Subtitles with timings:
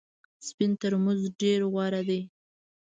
[0.47, 2.21] سپین ترموز ډېر غوره دی.